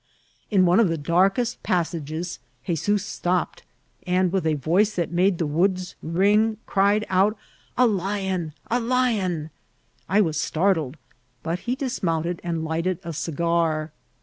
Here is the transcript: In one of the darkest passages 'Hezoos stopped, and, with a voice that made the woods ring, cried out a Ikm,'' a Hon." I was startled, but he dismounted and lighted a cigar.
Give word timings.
In 0.49 0.65
one 0.65 0.79
of 0.79 0.89
the 0.89 0.97
darkest 0.97 1.61
passages 1.61 2.39
'Hezoos 2.63 3.05
stopped, 3.05 3.61
and, 4.07 4.31
with 4.31 4.47
a 4.47 4.55
voice 4.55 4.95
that 4.95 5.11
made 5.11 5.37
the 5.37 5.45
woods 5.45 5.93
ring, 6.01 6.57
cried 6.65 7.05
out 7.07 7.37
a 7.77 7.83
Ikm,'' 7.85 8.51
a 8.71 8.79
Hon." 8.79 9.51
I 10.09 10.19
was 10.21 10.41
startled, 10.41 10.97
but 11.43 11.59
he 11.69 11.75
dismounted 11.75 12.41
and 12.43 12.65
lighted 12.65 12.97
a 13.03 13.13
cigar. 13.13 13.91